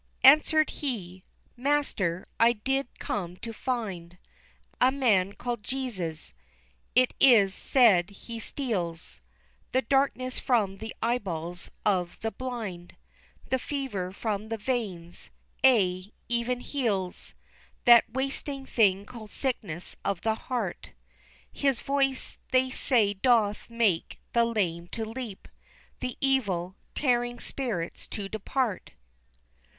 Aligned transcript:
Answered 0.23 0.71
he, 0.71 1.23
"Master, 1.55 2.27
I 2.39 2.53
did 2.53 2.87
come 2.97 3.37
to 3.37 3.53
find 3.53 4.17
A 4.81 4.91
man 4.91 5.33
called 5.33 5.61
Jesus; 5.61 6.33
it 6.95 7.13
is 7.19 7.53
said 7.53 8.09
He 8.09 8.39
steals 8.39 9.21
The 9.73 9.83
darkness 9.83 10.39
from 10.39 10.79
the 10.79 10.95
eyeballs 11.03 11.69
of 11.85 12.17
the 12.21 12.31
blind, 12.31 12.95
The 13.51 13.59
fever 13.59 14.11
from 14.11 14.47
the 14.49 14.57
veins 14.57 15.29
Ay, 15.63 16.13
even 16.27 16.61
heals 16.61 17.35
That 17.85 18.09
wasting 18.11 18.65
thing 18.65 19.05
called 19.05 19.29
sickness 19.29 19.95
of 20.03 20.21
the 20.21 20.33
heart. 20.33 20.93
His 21.51 21.79
voice 21.79 22.37
they 22.51 22.71
say 22.71 23.13
doth 23.13 23.69
make 23.69 24.19
the 24.33 24.45
lame 24.45 24.87
to 24.93 25.05
leap, 25.05 25.47
The 25.99 26.17
evil, 26.19 26.75
tearing 26.95 27.39
spirits 27.39 28.07
to 28.07 28.27
depart." 28.27 28.93